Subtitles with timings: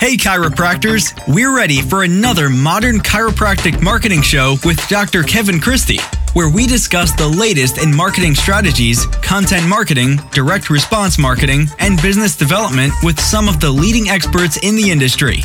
[0.00, 1.12] Hey, chiropractors!
[1.26, 5.24] We're ready for another modern chiropractic marketing show with Dr.
[5.24, 5.98] Kevin Christie,
[6.34, 12.36] where we discuss the latest in marketing strategies, content marketing, direct response marketing, and business
[12.36, 15.38] development with some of the leading experts in the industry.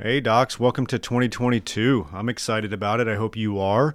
[0.00, 2.06] Hey, docs, welcome to 2022.
[2.12, 3.08] I'm excited about it.
[3.08, 3.92] I hope you are.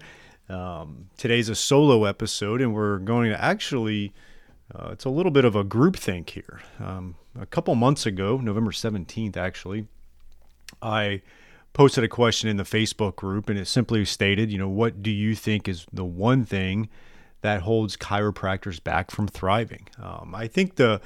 [0.50, 4.14] Um, today's a solo episode, and we're going to actually
[4.78, 6.62] uh, it's a little bit of a group think here.
[6.80, 9.88] Um, a couple months ago, November 17th, actually,
[10.82, 11.22] I
[11.74, 15.12] posted a question in the Facebook group and it simply stated, you know, what do
[15.12, 16.90] you think is the one thing
[17.42, 19.88] that holds chiropractors back from thriving?
[20.02, 21.02] Um, I think the,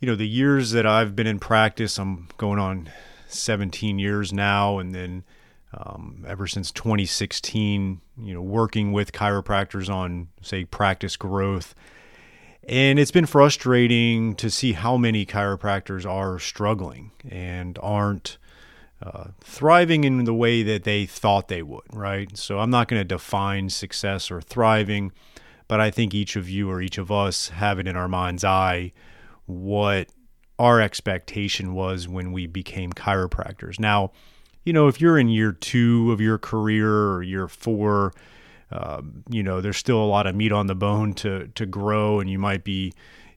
[0.00, 2.90] you know, the years that I've been in practice, I'm going on
[3.28, 5.24] 17 years now, and then
[5.72, 11.74] um, ever since 2016, you know, working with chiropractors on, say, practice growth
[12.64, 18.38] and it's been frustrating to see how many chiropractors are struggling and aren't
[19.02, 22.36] uh, thriving in the way that they thought they would, right?
[22.36, 25.12] So I'm not going to define success or thriving,
[25.68, 28.44] but I think each of you or each of us have it in our mind's
[28.44, 28.92] eye
[29.46, 30.08] what
[30.58, 33.80] our expectation was when we became chiropractors.
[33.80, 34.12] Now,
[34.64, 38.12] you know, if you're in year two of your career or year four,
[38.72, 42.20] um, you know, there's still a lot of meat on the bone to to grow,
[42.20, 42.92] and you might be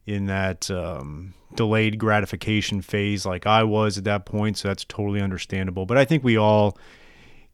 [0.05, 4.57] in that um, delayed gratification phase like I was at that point.
[4.57, 5.85] So that's totally understandable.
[5.85, 6.77] But I think we all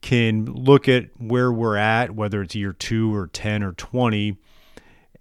[0.01, 4.37] can look at where we're at, whether it's year two or 10 or 20,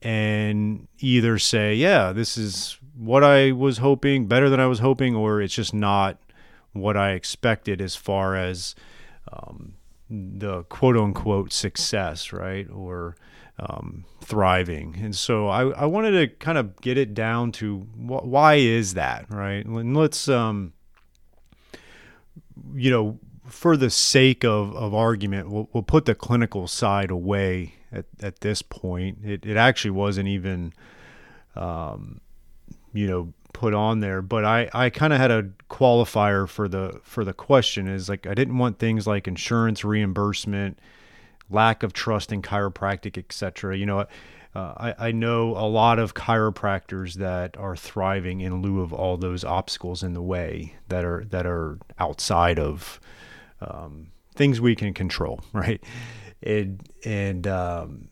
[0.02, 5.16] and either say, yeah, this is what I was hoping, better than I was hoping,
[5.16, 6.18] or it's just not
[6.72, 8.74] what I expected as far as
[9.32, 9.74] um,
[10.10, 12.68] the quote unquote success, right?
[12.70, 13.16] Or
[13.58, 14.96] um, thriving.
[15.00, 18.94] And so I, I wanted to kind of get it down to wh- why is
[18.94, 19.64] that, right?
[19.64, 20.72] And let's, um,
[22.74, 27.74] you know, for the sake of, of argument, we'll, we'll put the clinical side away
[27.90, 29.18] at, at this point.
[29.24, 30.72] It, it actually wasn't even,
[31.56, 32.20] um,
[32.92, 37.00] you know, put on there, but I, I kind of had a qualifier for the
[37.02, 40.78] for the question is like I didn't want things like insurance reimbursement,
[41.50, 43.76] lack of trust in chiropractic, etc.
[43.76, 44.06] You know, uh,
[44.54, 49.42] I, I know a lot of chiropractors that are thriving in lieu of all those
[49.42, 53.00] obstacles in the way that are that are outside of
[53.60, 55.82] um, things we can control, right?
[56.44, 58.08] And and um,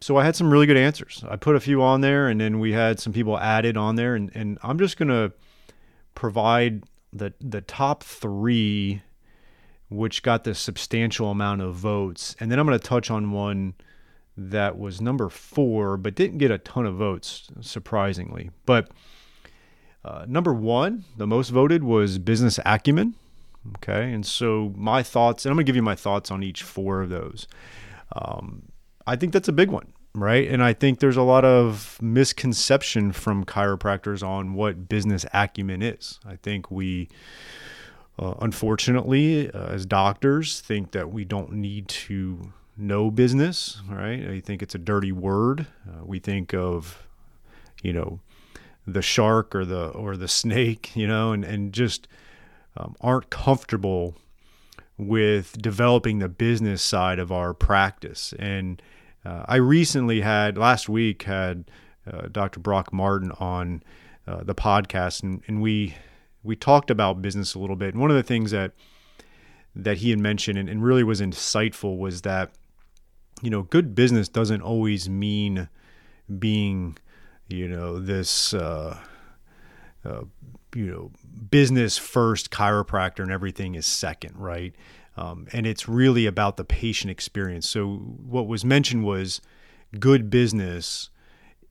[0.00, 1.24] so I had some really good answers.
[1.28, 4.14] I put a few on there, and then we had some people added on there,
[4.14, 5.32] and, and I'm just gonna
[6.14, 9.02] provide the the top three,
[9.88, 13.74] which got the substantial amount of votes, and then I'm gonna touch on one
[14.36, 18.50] that was number four, but didn't get a ton of votes, surprisingly.
[18.66, 18.90] But
[20.04, 23.16] uh, number one, the most voted was business acumen.
[23.78, 27.02] Okay, and so my thoughts, and I'm gonna give you my thoughts on each four
[27.02, 27.48] of those.
[28.12, 28.67] Um,
[29.08, 30.46] I think that's a big one, right?
[30.46, 36.20] And I think there's a lot of misconception from chiropractors on what business acumen is.
[36.26, 37.08] I think we,
[38.18, 44.28] uh, unfortunately, uh, as doctors, think that we don't need to know business, right?
[44.28, 45.66] I think it's a dirty word.
[45.88, 47.06] Uh, we think of,
[47.82, 48.20] you know,
[48.86, 52.08] the shark or the or the snake, you know, and and just
[52.76, 54.16] um, aren't comfortable
[54.98, 58.82] with developing the business side of our practice and
[59.24, 61.70] uh, I recently had last week had
[62.10, 62.60] uh, Dr.
[62.60, 63.82] Brock Martin on
[64.26, 65.94] uh, the podcast, and, and we
[66.42, 67.94] we talked about business a little bit.
[67.94, 68.72] And one of the things that
[69.74, 72.50] that he had mentioned and, and really was insightful was that
[73.42, 75.68] you know good business doesn't always mean
[76.38, 76.96] being
[77.48, 78.98] you know this uh,
[80.04, 80.22] uh,
[80.74, 81.10] you know
[81.50, 84.74] business first chiropractor and everything is second right
[85.18, 87.68] um, and it's really about the patient experience.
[87.68, 89.40] So, what was mentioned was
[89.98, 91.10] good business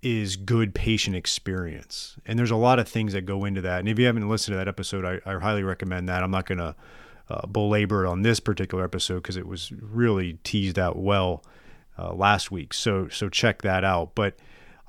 [0.01, 2.17] is good patient experience.
[2.25, 3.79] And there's a lot of things that go into that.
[3.79, 6.23] And if you haven't listened to that episode, I, I highly recommend that.
[6.23, 6.75] I'm not going to
[7.29, 11.41] uh, belabor it on this particular episode because it was really teased out well
[11.97, 12.73] uh, last week.
[12.73, 14.13] So, so check that out.
[14.13, 14.35] But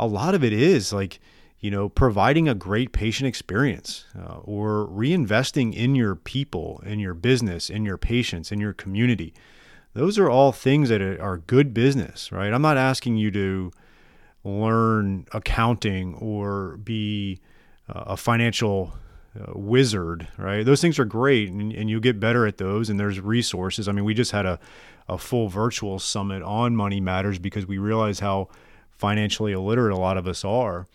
[0.00, 1.20] a lot of it is like,
[1.60, 7.14] you know, providing a great patient experience uh, or reinvesting in your people, in your
[7.14, 9.34] business, in your patients, in your community.
[9.94, 12.52] Those are all things that are good business, right?
[12.52, 13.72] I'm not asking you to
[14.44, 17.40] learn accounting or be
[17.88, 18.94] uh, a financial
[19.38, 20.64] uh, wizard, right?
[20.64, 23.88] Those things are great and, and you get better at those, and there's resources.
[23.88, 24.61] I mean, we just had a,
[25.08, 28.49] a full virtual summit on money matters because we realize how
[28.90, 30.87] financially illiterate a lot of us are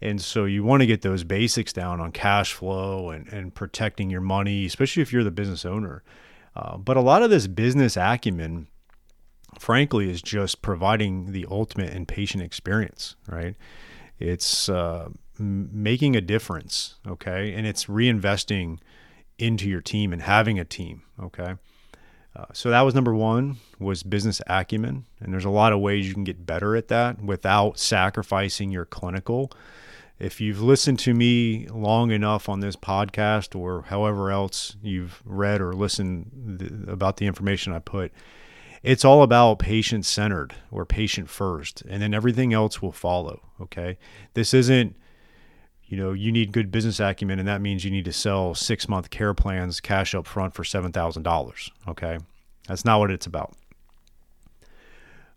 [0.00, 4.10] And so you want to get those basics down on cash flow and, and protecting
[4.10, 6.02] your money, especially if you're the business owner.
[6.54, 8.66] Uh, but a lot of this business acumen,
[9.58, 13.56] frankly, is just providing the ultimate and patient experience, right?
[14.18, 15.08] It's uh,
[15.38, 17.52] making a difference, okay?
[17.54, 18.78] And it's reinvesting
[19.38, 21.56] into your team and having a team, okay?
[22.34, 26.06] Uh, so that was number one was business acumen and there's a lot of ways
[26.06, 29.50] you can get better at that without sacrificing your clinical
[30.18, 35.60] if you've listened to me long enough on this podcast or however else you've read
[35.60, 38.12] or listened th- about the information I put,
[38.82, 43.42] it's all about patient centered or patient first, and then everything else will follow.
[43.60, 43.98] Okay.
[44.34, 44.96] This isn't,
[45.84, 48.88] you know, you need good business acumen, and that means you need to sell six
[48.88, 51.70] month care plans cash up front for $7,000.
[51.88, 52.18] Okay.
[52.68, 53.54] That's not what it's about.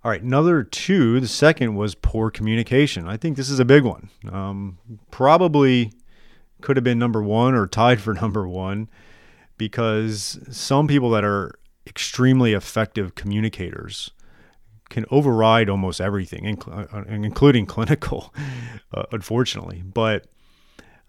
[0.02, 1.20] All right, another two.
[1.20, 3.06] The second was poor communication.
[3.06, 4.10] I think this is a big one.
[4.32, 4.78] Um,
[5.12, 5.92] probably
[6.62, 8.88] could have been number one or tied for number one
[9.58, 14.12] because some people that are extremely effective communicators
[14.90, 18.34] can override almost everything, uh, including clinical,
[18.94, 19.84] uh, unfortunately.
[19.86, 20.28] But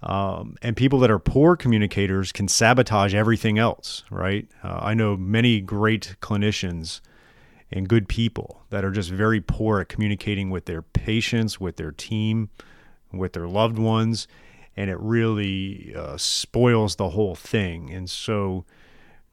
[0.02, 4.48] um, and people that are poor communicators can sabotage everything else, right?
[4.64, 7.00] Uh, I know many great clinicians
[7.72, 11.92] and good people that are just very poor at communicating with their patients, with their
[11.92, 12.50] team,
[13.12, 14.26] with their loved ones,
[14.76, 17.90] and it really uh, spoils the whole thing.
[17.90, 18.64] And so,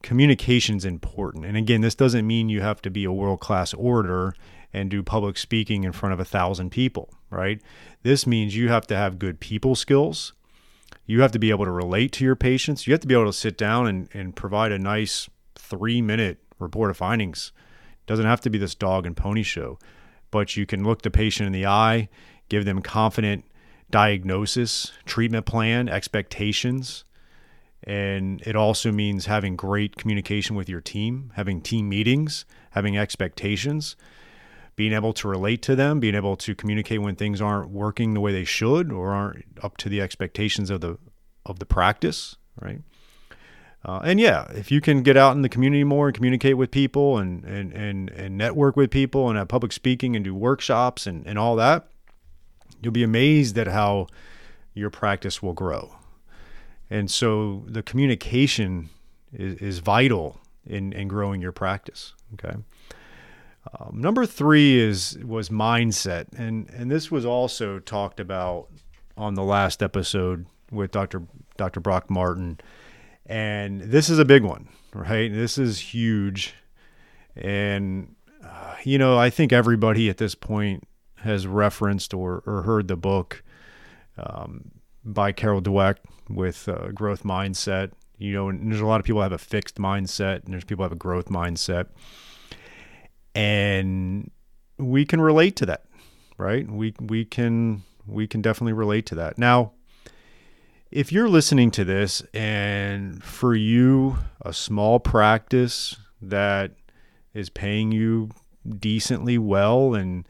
[0.04, 1.46] communication is important.
[1.46, 4.34] And again, this doesn't mean you have to be a world class orator
[4.74, 7.62] and do public speaking in front of a thousand people, right?
[8.04, 10.34] This means you have to have good people skills.
[11.06, 12.86] You have to be able to relate to your patients.
[12.86, 16.40] You have to be able to sit down and, and provide a nice three minute
[16.60, 17.52] report of findings
[18.08, 19.78] doesn't have to be this dog and pony show,
[20.32, 22.10] but you can look the patient in the eye,
[22.50, 23.46] give them confident
[23.92, 27.04] diagnosis, treatment plan, expectations.
[27.84, 33.96] And it also means having great communication with your team, having team meetings, having expectations,
[34.76, 38.20] being able to relate to them, being able to communicate when things aren't working the
[38.20, 40.98] way they should or aren't up to the expectations of the
[41.46, 42.82] of the practice, right?
[43.86, 46.72] Uh, and yeah, if you can get out in the community more and communicate with
[46.72, 51.08] people and, and, and, and network with people and have public speaking and do workshops
[51.08, 51.88] and, and all that,
[52.82, 54.08] you'll be amazed at how
[54.74, 55.96] your practice will grow.
[56.90, 58.90] And so the communication
[59.32, 62.14] is, is vital in, in growing your practice.
[62.34, 62.56] Okay.
[63.80, 68.68] Um, number three is was mindset, and and this was also talked about
[69.18, 71.24] on the last episode with Dr.
[71.58, 71.80] Dr.
[71.80, 72.60] Brock Martin
[73.28, 75.32] and this is a big one, right?
[75.32, 76.56] This is huge.
[77.36, 80.88] And, uh, you know, I think everybody at this point
[81.18, 83.44] has referenced or, or heard the book
[84.18, 84.72] um,
[85.04, 85.98] by Carol Dweck
[86.30, 87.92] with uh, Growth Mindset.
[88.18, 90.84] You know, and there's a lot of people have a fixed mindset, and there's people
[90.84, 91.90] have a growth mindset.
[93.36, 94.32] And
[94.80, 95.86] we can relate to that,
[96.40, 96.68] right?
[96.68, 99.38] We we can we can definitely relate to that.
[99.38, 99.74] Now,
[100.92, 106.72] if you're listening to this and for you, a small practice that
[107.34, 108.30] is paying you
[108.80, 110.28] decently well and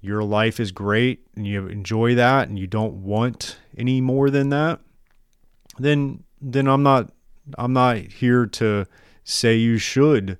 [0.00, 4.48] your life is great and you enjoy that and you don't want any more than
[4.48, 4.80] that,
[5.78, 7.12] then then I'm not
[7.58, 8.86] I'm not here to
[9.24, 10.38] say you should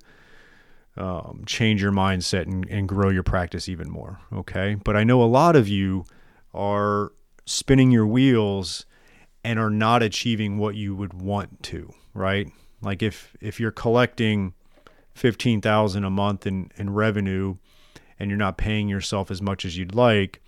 [0.97, 4.19] um, change your mindset and, and grow your practice even more.
[4.33, 4.75] Okay.
[4.75, 6.05] But I know a lot of you
[6.53, 7.11] are
[7.45, 8.85] spinning your wheels
[9.43, 12.51] and are not achieving what you would want to, right?
[12.81, 14.53] Like if if you're collecting
[15.13, 17.57] 15,000 a month in in revenue
[18.19, 20.41] and you're not paying yourself as much as you'd like,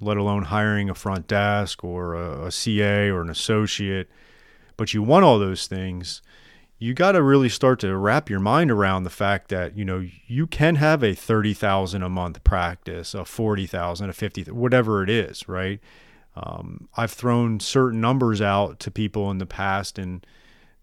[0.00, 4.08] let alone hiring a front desk or a, a CA or an associate,
[4.76, 6.22] but you want all those things,
[6.78, 10.06] you got to really start to wrap your mind around the fact that you know
[10.26, 15.48] you can have a 30,000 a month practice, a 40,000, a 50, whatever it is,
[15.48, 15.80] right?
[16.36, 20.24] Um, I've thrown certain numbers out to people in the past and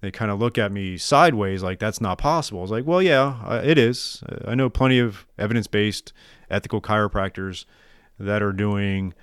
[0.01, 2.63] they kind of look at me sideways like that's not possible.
[2.63, 4.23] It's like, well, yeah, uh, it is.
[4.27, 6.11] Uh, I know plenty of evidence based
[6.49, 7.65] ethical chiropractors
[8.19, 9.13] that are doing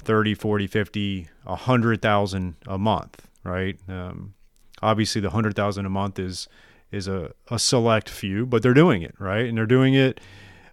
[0.00, 3.78] 30, 40, 50, 100,000 a month, right?
[3.88, 4.34] Um,
[4.82, 6.48] obviously, the 100,000 a month is
[6.90, 9.46] is a, a select few, but they're doing it, right?
[9.46, 10.20] And they're doing it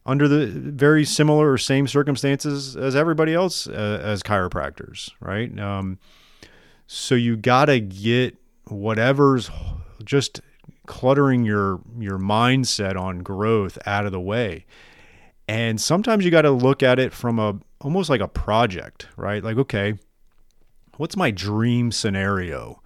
[0.06, 5.58] under the very similar or same circumstances as everybody else uh, as chiropractors, right?
[5.60, 5.98] Um,
[6.88, 9.50] so you got to get whatever's
[10.04, 10.42] just
[10.86, 14.66] cluttering your your mindset on growth out of the way.
[15.48, 19.44] And sometimes you got to look at it from a almost like a project, right?
[19.44, 19.96] Like okay,
[20.98, 22.82] what's my dream scenario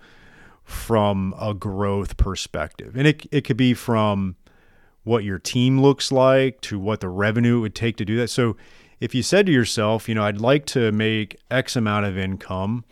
[0.64, 2.96] from a growth perspective?
[2.96, 4.36] And it, it could be from
[5.10, 8.30] what your team looks like to what the revenue it would take to do that.
[8.30, 8.56] So
[9.00, 12.86] if you said to yourself, you know, I'd like to make X amount of income,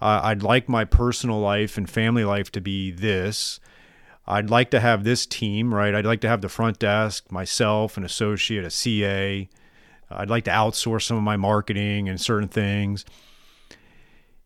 [0.00, 3.58] uh, I'd like my personal life and family life to be this.
[4.24, 5.96] I'd like to have this team, right?
[5.96, 9.48] I'd like to have the front desk, myself, an associate, a CA.
[10.10, 13.04] I'd like to outsource some of my marketing and certain things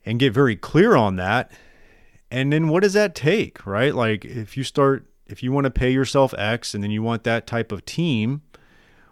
[0.07, 1.53] and get very clear on that.
[2.31, 3.95] And then what does that take, right?
[3.95, 7.25] Like if you start, if you want to pay yourself X and then you want
[7.25, 8.43] that type of team,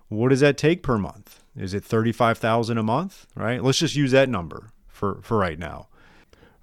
[0.08, 1.42] what does that take per month?
[1.56, 3.62] Is it 35,000 a month, right?
[3.62, 5.88] Let's just use that number for, for right now.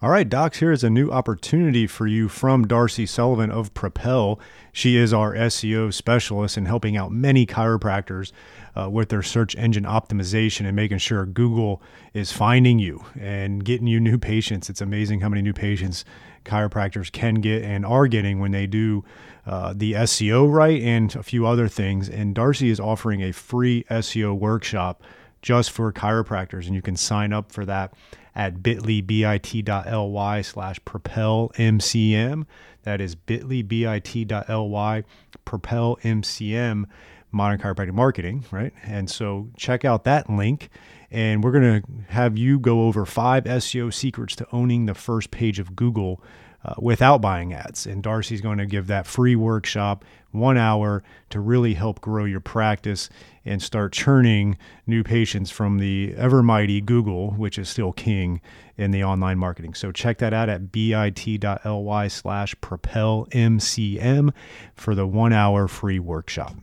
[0.03, 4.37] All right, Docs, here is a new opportunity for you from Darcy Sullivan of Propel.
[4.73, 8.33] She is our SEO specialist in helping out many chiropractors
[8.75, 11.81] uh, with their search engine optimization and making sure Google
[12.13, 14.69] is finding you and getting you new patients.
[14.69, 16.03] It's amazing how many new patients
[16.43, 19.03] chiropractors can get and are getting when they do
[19.45, 22.09] uh, the SEO right and a few other things.
[22.09, 25.03] And Darcy is offering a free SEO workshop
[25.41, 27.93] just for chiropractors, and you can sign up for that
[28.35, 32.45] at bit.ly, bit.ly slash propel MCM.
[32.83, 35.03] That is bit.ly, bit.ly,
[35.45, 36.85] propel MCM,
[37.33, 38.73] modern chiropractic marketing, right?
[38.83, 40.69] And so check out that link.
[41.11, 45.29] And we're going to have you go over five SEO secrets to owning the first
[45.31, 46.23] page of Google
[46.65, 47.85] uh, without buying ads.
[47.85, 52.39] And Darcy's going to give that free workshop, one hour, to really help grow your
[52.39, 53.09] practice
[53.45, 58.39] and start churning new patients from the ever mighty Google, which is still king
[58.77, 59.73] in the online marketing.
[59.73, 64.33] So check that out at bit.ly slash propelmcm
[64.73, 66.55] for the one hour free workshop.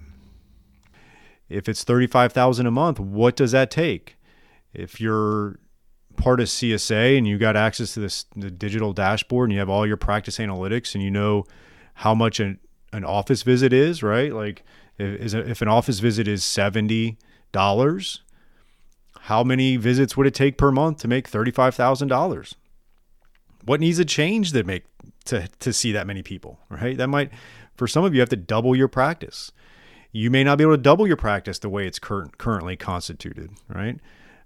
[1.50, 4.16] If it's 35,000 a month, what does that take?
[4.72, 5.58] If you're
[6.16, 9.68] part of CSA and you got access to this the digital dashboard and you have
[9.68, 11.44] all your practice analytics and you know
[11.94, 12.58] how much an,
[12.92, 14.32] an office visit is, right?
[14.32, 14.62] Like
[14.98, 17.18] if, if an office visit is seventy
[17.52, 18.22] dollars,
[19.22, 22.54] how many visits would it take per month to make thirty five thousand dollars?
[23.64, 24.84] What needs a change to make
[25.26, 26.96] to to see that many people, right?
[26.96, 27.30] That might
[27.74, 29.52] for some of you have to double your practice.
[30.12, 33.50] You may not be able to double your practice the way it's cur- currently constituted,
[33.68, 33.98] right?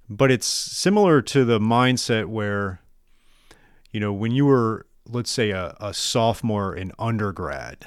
[0.09, 2.80] But it's similar to the mindset where,
[3.90, 7.87] you know, when you were, let's say, a, a sophomore in undergrad,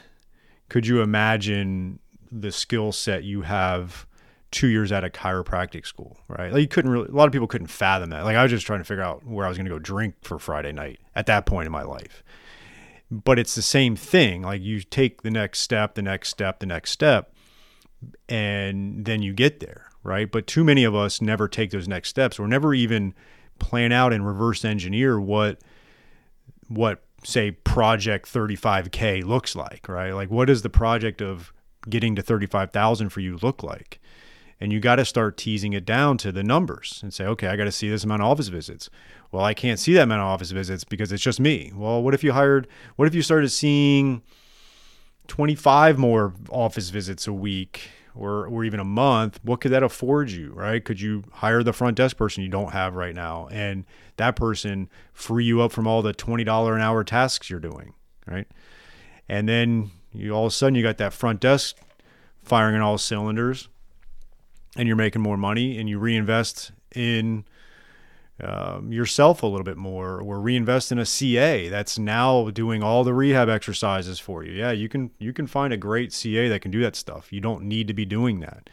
[0.70, 2.00] could you imagine
[2.32, 4.08] the skill set you have
[4.52, 6.52] two years at a chiropractic school, right?
[6.52, 8.24] Like you couldn't really, a lot of people couldn't fathom that.
[8.24, 10.16] Like I was just trying to figure out where I was going to go drink
[10.22, 12.24] for Friday night at that point in my life.
[13.12, 14.42] But it's the same thing.
[14.42, 17.34] Like you take the next step, the next step, the next step,
[18.30, 20.32] and then you get there right?
[20.32, 23.14] But too many of us never take those next steps or never even
[23.60, 25.60] plan out and reverse engineer what
[26.70, 30.12] what say project 35k looks like, right?
[30.12, 31.52] Like what does the project of
[31.90, 34.00] getting to 35,000 for you look like?
[34.60, 37.56] And you got to start teasing it down to the numbers and say, okay, I
[37.56, 38.90] got to see this amount of office visits.
[39.32, 41.72] Well, I can't see that amount of office visits because it's just me.
[41.76, 44.24] Well, what if you hired, what if you started seeing
[45.28, 50.32] 25 more office visits a week or or even a month, what could that afford
[50.32, 50.84] you, right?
[50.84, 53.86] Could you hire the front desk person you don't have right now and
[54.18, 57.94] that person free you up from all the $20 an hour tasks you're doing,
[58.26, 58.48] right?
[59.30, 61.78] And then you all of a sudden you got that front desk
[62.42, 63.70] firing on all cylinders
[64.76, 67.46] and you're making more money and you reinvest in
[68.44, 73.04] um, yourself a little bit more or reinvest in a CA that's now doing all
[73.04, 74.52] the rehab exercises for you.
[74.52, 77.34] Yeah, you can you can find a great CA that can do that stuff.
[77.34, 78.70] You don't need to be doing that.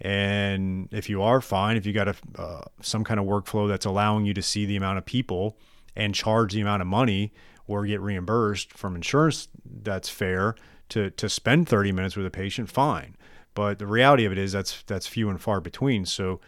[0.00, 3.86] And if you are fine, if you got a uh, some kind of workflow that's
[3.86, 5.56] allowing you to see the amount of people
[5.96, 7.32] and charge the amount of money
[7.66, 10.54] or get reimbursed from insurance that's fair
[10.90, 13.16] to to spend 30 minutes with a patient, fine.
[13.54, 16.04] But the reality of it is that's that's few and far between.
[16.04, 16.40] So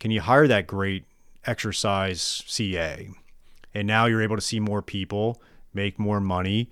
[0.00, 1.04] can you hire that great
[1.46, 3.10] exercise CA.
[3.74, 6.70] And now you're able to see more people, make more money.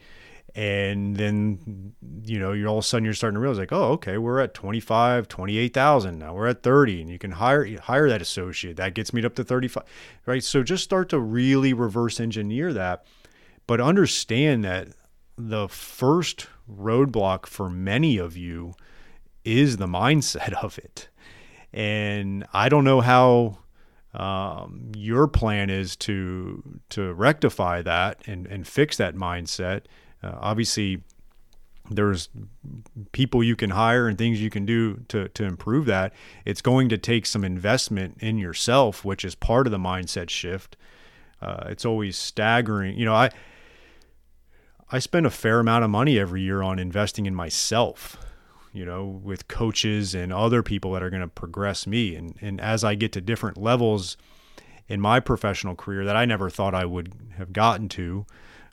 [0.55, 3.93] And then, you know, you're all of a sudden you're starting to realize like, oh,
[3.93, 6.19] okay, we're at 25, 28,000.
[6.19, 8.77] Now we're at 30 and you can hire, hire that associate.
[8.77, 9.85] That gets me up to 35,
[10.27, 10.45] right?
[10.45, 13.07] So just start to really reverse engineer that,
[13.67, 14.89] but understand that
[15.37, 18.75] the first roadblock for many of you
[19.45, 21.09] is the mindset of it.
[21.73, 23.59] And I don't know how
[24.15, 29.83] um, your plan is to to rectify that and, and fix that mindset.
[30.23, 31.03] Uh, obviously,
[31.91, 32.29] there's
[33.13, 36.13] people you can hire and things you can do to, to improve that.
[36.45, 40.77] It's going to take some investment in yourself, which is part of the mindset shift.
[41.41, 42.97] Uh, it's always staggering.
[42.97, 43.31] You know, I
[44.91, 48.19] I spend a fair amount of money every year on investing in myself.
[48.73, 52.15] You know, with coaches and other people that are going to progress me.
[52.15, 54.17] And and as I get to different levels
[54.89, 58.27] in my professional career that I never thought I would have gotten to,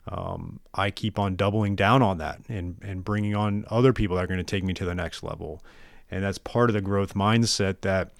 [0.08, 4.24] um, I keep on doubling down on that and and bringing on other people that
[4.24, 5.62] are going to take me to the next level.
[6.10, 8.10] And that's part of the growth mindset that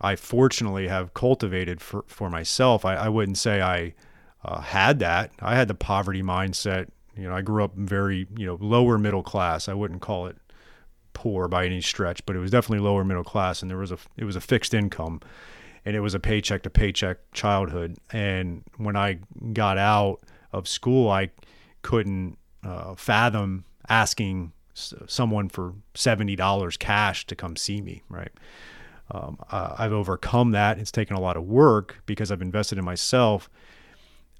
[0.00, 2.84] I fortunately have cultivated for, for myself.
[2.84, 3.94] I, I wouldn't say I
[4.44, 5.32] uh, had that.
[5.40, 6.88] I had the poverty mindset.
[7.16, 9.68] You know, I grew up very, you know, lower middle class.
[9.68, 10.36] I wouldn't call it
[11.16, 13.62] poor by any stretch, but it was definitely lower middle class.
[13.62, 15.20] And there was a, it was a fixed income
[15.84, 17.96] and it was a paycheck to paycheck childhood.
[18.12, 19.18] And when I
[19.52, 20.20] got out
[20.52, 21.30] of school, I
[21.82, 28.02] couldn't uh, fathom asking someone for $70 cash to come see me.
[28.10, 28.32] Right
[29.10, 30.78] um, I've overcome that.
[30.78, 33.48] It's taken a lot of work because I've invested in myself.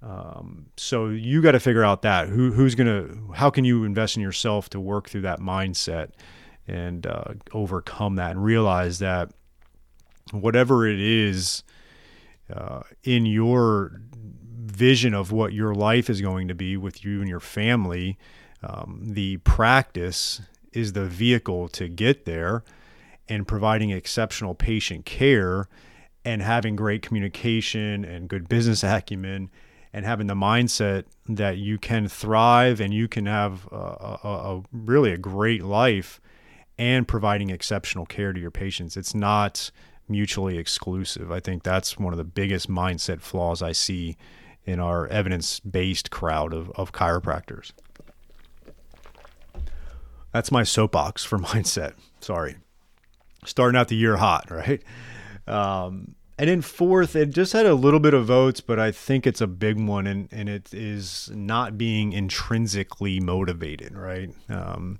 [0.03, 4.17] Um, so you got to figure out that who who's gonna how can you invest
[4.17, 6.11] in yourself to work through that mindset
[6.69, 9.31] and uh, overcome that and realize that
[10.33, 11.63] whatever it is
[12.53, 17.29] uh, in your vision of what your life is going to be with you and
[17.29, 18.19] your family,
[18.63, 20.41] um, the practice
[20.73, 22.63] is the vehicle to get there
[23.29, 25.69] and providing exceptional patient care
[26.25, 29.51] and having great communication and good business acumen
[29.93, 34.63] and having the mindset that you can thrive and you can have a, a, a,
[34.73, 36.21] really a great life
[36.79, 38.97] and providing exceptional care to your patients.
[38.97, 39.71] It's not
[40.09, 41.33] mutually exclusive.
[41.33, 44.17] I think that's one of the biggest mindset flaws I see
[44.65, 47.73] in our evidence based crowd of, of chiropractors.
[50.33, 51.95] That's my soapbox for mindset.
[52.21, 52.57] Sorry
[53.47, 54.83] starting out the year hot, right?
[55.47, 59.27] Um, and in fourth, it just had a little bit of votes, but I think
[59.27, 64.31] it's a big one, and, and it is not being intrinsically motivated, right?
[64.51, 64.99] Um,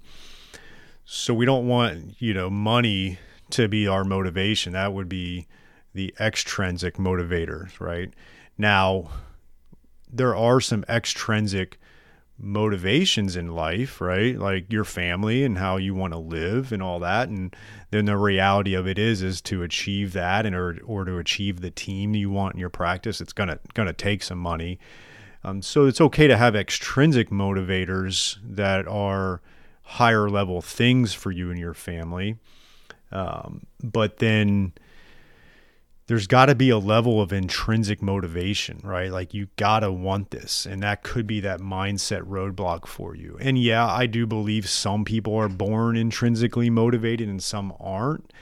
[1.07, 3.19] so we don't want, you know, money
[3.51, 4.73] to be our motivation.
[4.73, 5.47] That would be
[5.95, 8.13] the extrinsic motivators, right?
[8.59, 9.09] Now,
[10.13, 11.79] there are some extrinsic
[12.39, 14.37] motivations in life, right?
[14.37, 17.29] Like your family and how you want to live and all that.
[17.29, 17.55] And
[17.93, 21.61] then the reality of it is is to achieve that and or or to achieve
[21.61, 24.79] the team you want in your practice, it's gonna gonna take some money.
[25.45, 29.41] Um, so it's okay to have extrinsic motivators that are
[29.87, 32.37] higher level things for you and your family.
[33.13, 34.73] Um, but then
[36.09, 39.11] there's got to be a level of intrinsic motivation, right?
[39.11, 40.67] Like you got to want this.
[40.67, 43.39] And that could be that mindset roadblock for you.
[43.41, 48.33] And yeah, I do believe some people are born intrinsically motivated and some aren't.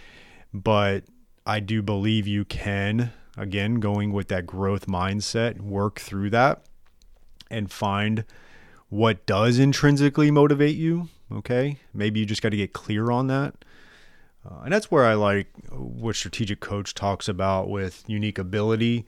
[0.52, 1.04] But
[1.46, 6.64] I do believe you can, again, going with that growth mindset, work through that
[7.50, 8.24] and find
[8.88, 11.08] what does intrinsically motivate you.
[11.32, 11.78] Okay.
[11.92, 13.54] Maybe you just got to get clear on that.
[14.44, 19.06] Uh, and that's where I like what strategic coach talks about with unique ability.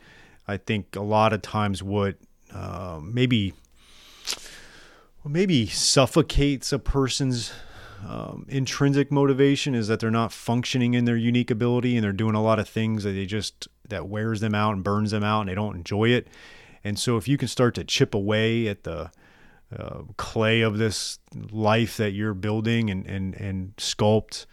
[0.49, 2.17] I think a lot of times what
[2.53, 3.53] uh, maybe
[5.25, 7.53] maybe suffocates a person's
[8.07, 12.37] um, intrinsic motivation is that they're not functioning in their unique ability and they're doing
[12.37, 15.41] a lot of things that they just that wears them out and burns them out
[15.41, 16.29] and they don't enjoy it.
[16.85, 19.11] And so if you can start to chip away at the
[19.77, 21.19] uh, clay of this
[21.51, 24.47] life that you're building and and and sculpt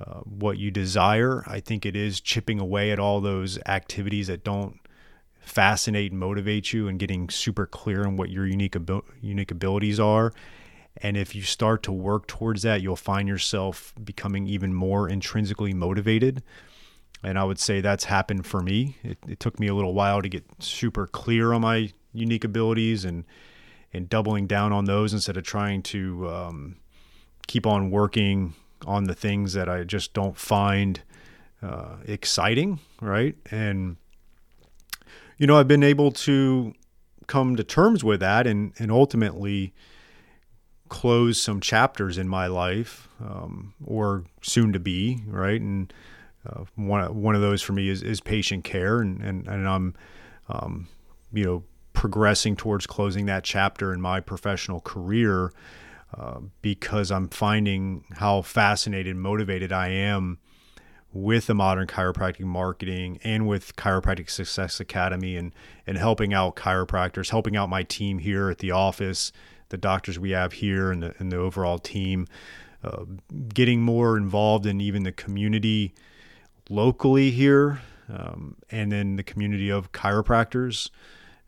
[0.00, 1.44] uh, what you desire.
[1.46, 4.78] I think it is chipping away at all those activities that don't
[5.40, 8.76] fascinate and motivate you and getting super clear on what your unique
[9.20, 10.32] unique abilities are.
[10.98, 15.74] And if you start to work towards that, you'll find yourself becoming even more intrinsically
[15.74, 16.42] motivated.
[17.22, 18.96] And I would say that's happened for me.
[19.02, 23.04] It, it took me a little while to get super clear on my unique abilities
[23.04, 23.24] and
[23.94, 26.76] and doubling down on those instead of trying to um,
[27.46, 28.54] keep on working
[28.86, 31.00] on the things that I just don't find
[31.62, 33.36] uh, exciting, right?
[33.50, 33.96] And
[35.38, 36.74] you know, I've been able to
[37.26, 39.72] come to terms with that and and ultimately
[40.88, 45.60] close some chapters in my life, um, or soon to be, right?
[45.60, 45.92] And
[46.46, 49.94] uh, one one of those for me is is patient care, and and and I'm,
[50.48, 50.88] um,
[51.32, 51.62] you know,
[51.94, 55.50] progressing towards closing that chapter in my professional career
[56.16, 60.38] uh, because I'm finding how fascinated, and motivated I am
[61.12, 65.52] with the modern chiropractic marketing and with Chiropractic Success Academy and
[65.86, 69.32] and helping out chiropractors, helping out my team here at the office,
[69.70, 72.26] the doctors we have here, and the and the overall team,
[72.82, 73.04] uh,
[73.48, 75.94] getting more involved in even the community
[76.68, 80.90] locally here, um, and then the community of chiropractors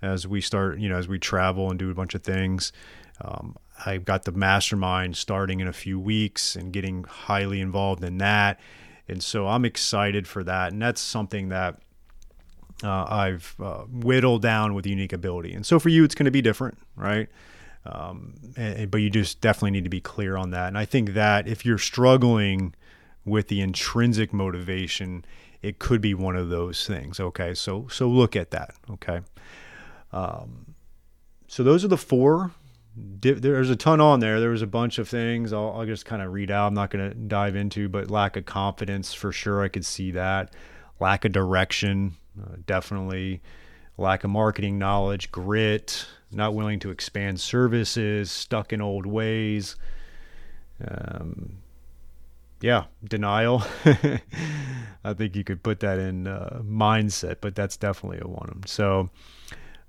[0.03, 2.73] as we start, you know, as we travel and do a bunch of things.
[3.21, 8.19] Um, I've got the mastermind starting in a few weeks and getting highly involved in
[8.19, 8.61] that.
[9.09, 10.73] And so I'm excited for that.
[10.73, 11.81] And that's something that
[12.83, 15.55] uh, I've uh, whittled down with unique ability.
[15.55, 17.29] And so for you, it's going to be different, right?
[17.87, 20.69] Um, and, but you just definitely need to be clear on that.
[20.69, 22.75] And I think that if you're struggling
[23.25, 25.25] with the intrinsic motivation,
[25.63, 27.19] it could be one of those things.
[27.21, 28.75] Okay, so so look at that.
[28.91, 29.21] Okay,
[30.17, 30.75] um,
[31.47, 32.53] so those are the four.
[32.97, 34.41] There's a ton on there.
[34.41, 35.53] There was a bunch of things.
[35.53, 36.69] I'll, I'll just kind of read out.
[36.69, 39.63] I'm not going to dive into, but lack of confidence for sure.
[39.63, 40.55] I could see that.
[40.99, 43.43] Lack of direction, uh, definitely.
[43.99, 49.77] Lack of marketing knowledge, grit, not willing to expand services, stuck in old ways.
[50.87, 51.59] Um,
[52.63, 53.63] yeah, denial.
[55.05, 58.49] I think you could put that in uh, mindset, but that's definitely a one.
[58.49, 58.63] Of them.
[58.67, 59.11] So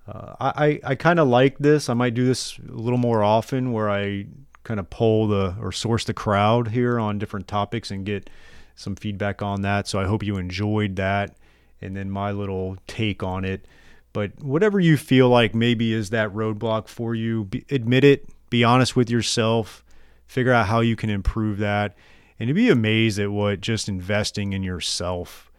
[0.08, 1.90] uh, I I kind of like this.
[1.90, 4.28] I might do this a little more often, where I
[4.64, 8.30] kind of poll the or source the crowd here on different topics and get
[8.76, 9.88] some feedback on that.
[9.88, 11.36] So I hope you enjoyed that,
[11.82, 13.66] and then my little take on it.
[14.14, 18.28] But whatever you feel like maybe is that roadblock for you, be, admit it.
[18.50, 19.84] Be honest with yourself.
[20.26, 21.96] Figure out how you can improve that
[22.40, 25.52] and to be amazed at what just investing in yourself,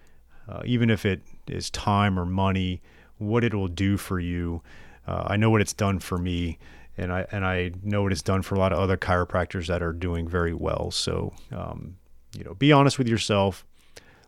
[0.49, 2.81] uh, even if it is time or money,
[3.19, 4.63] what it will do for you.
[5.07, 6.59] Uh, I know what it's done for me,
[6.97, 9.83] and I and I know what it's done for a lot of other chiropractors that
[9.83, 10.91] are doing very well.
[10.91, 11.97] So, um,
[12.37, 13.65] you know, be honest with yourself.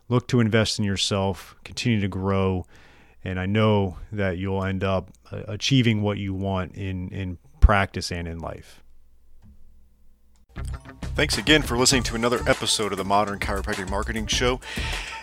[0.09, 1.55] Look to invest in yourself.
[1.63, 2.65] Continue to grow,
[3.23, 8.11] and I know that you'll end up uh, achieving what you want in in practice
[8.11, 8.81] and in life.
[11.15, 14.59] Thanks again for listening to another episode of the Modern Chiropractic Marketing Show.